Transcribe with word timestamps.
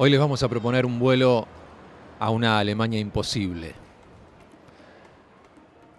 Hoy 0.00 0.10
les 0.10 0.20
vamos 0.20 0.44
a 0.44 0.48
proponer 0.48 0.86
un 0.86 1.00
vuelo 1.00 1.44
a 2.20 2.30
una 2.30 2.60
Alemania 2.60 3.00
imposible. 3.00 3.74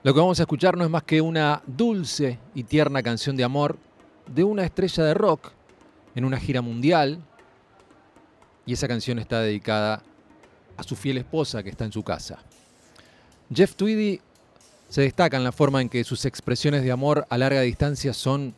Lo 0.03 0.13
que 0.13 0.19
vamos 0.21 0.39
a 0.39 0.43
escuchar 0.43 0.77
no 0.77 0.85
es 0.85 0.89
más 0.89 1.03
que 1.03 1.19
una 1.19 1.61
dulce 1.67 2.39
y 2.55 2.63
tierna 2.63 3.03
canción 3.03 3.35
de 3.35 3.43
amor 3.43 3.77
de 4.25 4.45
una 4.45 4.63
estrella 4.63 5.03
de 5.03 5.13
rock 5.13 5.51
en 6.15 6.23
una 6.23 6.39
gira 6.39 6.61
mundial. 6.61 7.19
Y 8.65 8.71
esa 8.71 8.87
canción 8.87 9.19
está 9.19 9.41
dedicada 9.41 10.01
a 10.77 10.83
su 10.83 10.95
fiel 10.95 11.17
esposa 11.17 11.61
que 11.61 11.69
está 11.69 11.83
en 11.83 11.91
su 11.91 12.01
casa. 12.01 12.39
Jeff 13.53 13.75
Tweedy 13.75 14.21
se 14.87 15.01
destaca 15.01 15.35
en 15.35 15.43
la 15.43 15.51
forma 15.51 15.81
en 15.81 15.89
que 15.89 16.05
sus 16.05 16.23
expresiones 16.23 16.83
de 16.83 16.91
amor 16.93 17.27
a 17.29 17.37
larga 17.37 17.59
distancia 17.59 18.13
son 18.13 18.55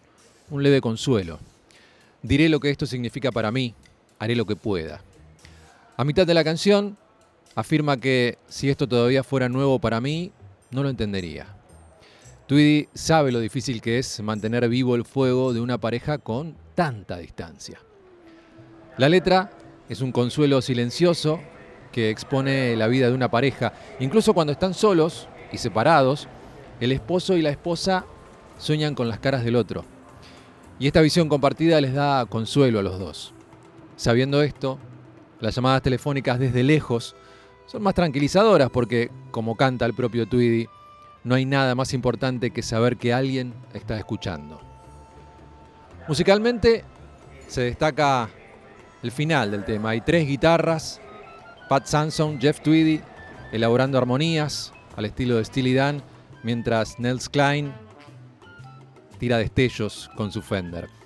un 0.51 0.61
leve 0.61 0.81
consuelo. 0.81 1.39
Diré 2.21 2.47
lo 2.47 2.59
que 2.59 2.69
esto 2.69 2.85
significa 2.85 3.31
para 3.31 3.51
mí, 3.51 3.73
haré 4.19 4.35
lo 4.35 4.45
que 4.45 4.55
pueda. 4.55 5.01
A 6.01 6.03
mitad 6.03 6.25
de 6.25 6.33
la 6.33 6.43
canción 6.43 6.97
afirma 7.53 7.95
que 7.97 8.39
si 8.47 8.71
esto 8.71 8.87
todavía 8.87 9.23
fuera 9.23 9.49
nuevo 9.49 9.77
para 9.77 10.01
mí, 10.01 10.31
no 10.71 10.81
lo 10.81 10.89
entendería. 10.89 11.55
Tweedy 12.47 12.89
sabe 12.95 13.31
lo 13.31 13.39
difícil 13.39 13.83
que 13.83 13.99
es 13.99 14.19
mantener 14.19 14.67
vivo 14.67 14.95
el 14.95 15.05
fuego 15.05 15.53
de 15.53 15.61
una 15.61 15.77
pareja 15.77 16.17
con 16.17 16.55
tanta 16.73 17.17
distancia. 17.17 17.77
La 18.97 19.09
letra 19.09 19.51
es 19.89 20.01
un 20.01 20.11
consuelo 20.11 20.63
silencioso 20.63 21.39
que 21.91 22.09
expone 22.09 22.75
la 22.75 22.87
vida 22.87 23.07
de 23.07 23.13
una 23.13 23.29
pareja. 23.29 23.71
Incluso 23.99 24.33
cuando 24.33 24.53
están 24.53 24.73
solos 24.73 25.27
y 25.51 25.59
separados, 25.59 26.27
el 26.79 26.93
esposo 26.93 27.37
y 27.37 27.43
la 27.43 27.51
esposa 27.51 28.05
sueñan 28.57 28.95
con 28.95 29.07
las 29.07 29.19
caras 29.19 29.43
del 29.43 29.55
otro. 29.55 29.85
Y 30.79 30.87
esta 30.87 31.01
visión 31.01 31.29
compartida 31.29 31.79
les 31.79 31.93
da 31.93 32.25
consuelo 32.25 32.79
a 32.79 32.83
los 32.83 32.97
dos. 32.97 33.35
Sabiendo 33.97 34.41
esto, 34.41 34.79
las 35.41 35.55
llamadas 35.55 35.81
telefónicas 35.81 36.39
desde 36.39 36.63
lejos 36.63 37.15
son 37.65 37.83
más 37.83 37.93
tranquilizadoras 37.93 38.69
porque, 38.69 39.09
como 39.31 39.55
canta 39.55 39.85
el 39.85 39.93
propio 39.93 40.27
Tweedy, 40.27 40.67
no 41.23 41.35
hay 41.35 41.45
nada 41.45 41.75
más 41.75 41.93
importante 41.93 42.51
que 42.51 42.61
saber 42.61 42.97
que 42.97 43.13
alguien 43.13 43.53
está 43.73 43.97
escuchando. 43.97 44.61
Musicalmente 46.07 46.83
se 47.47 47.61
destaca 47.61 48.29
el 49.03 49.11
final 49.11 49.51
del 49.51 49.65
tema. 49.65 49.91
Hay 49.91 50.01
tres 50.01 50.27
guitarras, 50.27 51.01
Pat 51.69 51.85
Sanson, 51.85 52.39
Jeff 52.39 52.61
Tweedy, 52.61 53.01
elaborando 53.51 53.97
armonías 53.97 54.73
al 54.95 55.05
estilo 55.05 55.37
de 55.37 55.45
Steely 55.45 55.73
Dan, 55.73 56.03
mientras 56.43 56.99
Nels 56.99 57.29
Klein 57.29 57.73
tira 59.19 59.37
destellos 59.37 60.09
con 60.15 60.31
su 60.31 60.41
Fender. 60.41 61.00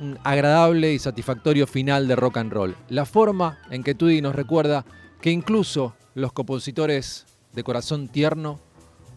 Un 0.00 0.18
agradable 0.24 0.94
y 0.94 0.98
satisfactorio 0.98 1.66
final 1.66 2.08
de 2.08 2.16
rock 2.16 2.38
and 2.38 2.50
roll. 2.50 2.74
La 2.88 3.04
forma 3.04 3.58
en 3.70 3.82
que 3.82 3.94
Tweedy 3.94 4.22
nos 4.22 4.34
recuerda 4.34 4.86
que 5.20 5.30
incluso 5.30 5.94
los 6.14 6.32
compositores 6.32 7.26
de 7.52 7.62
corazón 7.62 8.08
tierno 8.08 8.60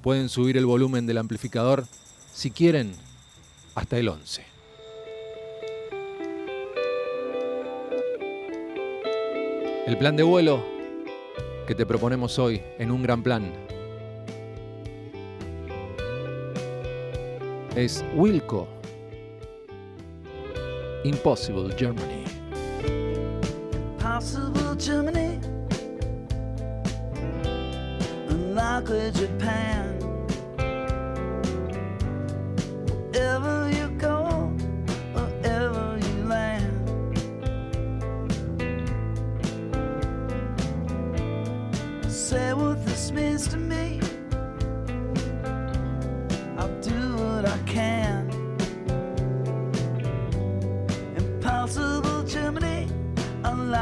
pueden 0.02 0.28
subir 0.28 0.58
el 0.58 0.66
volumen 0.66 1.06
del 1.06 1.20
amplificador 1.20 1.86
si 2.34 2.52
quieren 2.52 2.94
hasta 3.76 3.98
el 3.98 4.10
11. 4.10 4.44
El 9.88 9.98
plan 9.98 10.18
de 10.18 10.24
vuelo 10.24 10.66
que 11.66 11.76
te 11.76 11.86
proponemos 11.86 12.38
hoy 12.40 12.62
en 12.78 12.92
un 12.92 13.04
gran 13.04 13.24
plan 13.24 13.54
es 17.76 18.04
Wilco 18.16 18.68
Impossible 21.04 21.68
Germany. 21.68 22.24
Possible 24.00 24.74
Germany, 24.76 25.38
unlikely 28.30 29.12
Japan. 29.12 30.00
Wherever 33.12 33.70
you 33.70 33.90
go, 33.98 34.54
wherever 35.14 36.00
you 36.00 36.24
land. 36.24 36.72
Say 42.10 42.54
what 42.54 42.86
this 42.86 43.12
means 43.12 43.50
to 43.50 43.58
me. 43.58 44.03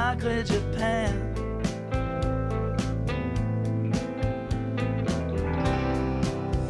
Unlikely 0.01 0.43
Japan. 0.43 1.13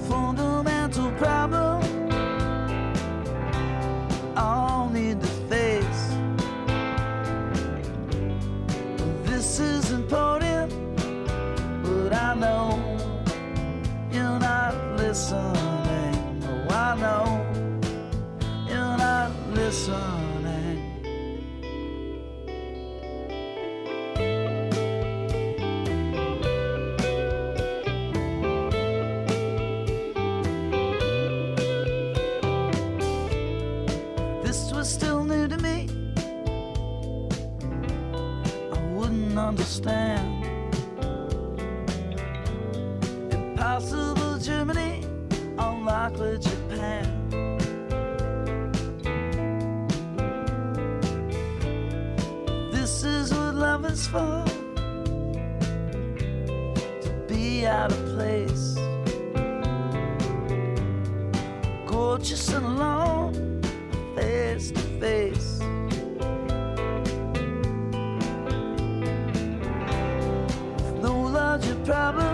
Fundamental 0.07 1.11
problem. 1.11 1.81
All 4.35 4.89
need 4.89 5.21
to 5.21 5.27
face. 5.49 6.03
This 9.23 9.59
is 9.59 9.91
important, 9.91 10.73
but 11.83 12.13
I 12.13 12.35
know 12.35 12.97
you're 14.11 14.39
not 14.39 14.75
listening. 14.97 16.43
Oh, 16.49 16.73
I 16.73 16.95
know 17.03 17.25
you're 18.67 18.97
not 18.97 19.31
listening. 19.53 20.20
Understand. 39.47 40.45
Impossible 43.33 44.37
Germany, 44.37 45.03
unlikely 45.57 46.37
Japan. 46.39 47.05
This 52.71 53.03
is 53.03 53.33
what 53.33 53.55
love 53.55 53.85
is 53.85 54.07
for. 54.07 54.43
To 57.03 57.25
be 57.27 57.65
out 57.65 57.91
of 57.91 58.05
place. 58.15 58.75
Gorgeous 61.87 62.49
and 62.49 62.65
alone, 62.65 63.61
face 64.15 64.71
to 64.71 64.90
problem 71.85 72.30